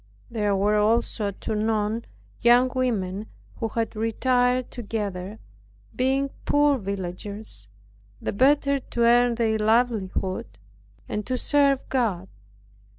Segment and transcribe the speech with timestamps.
[0.31, 2.05] There were also at Tonon
[2.41, 5.37] young women who had retired together,
[5.95, 7.67] being poor villagers,
[8.19, 10.57] the better to earn their livelihood
[11.07, 12.29] and to serve God.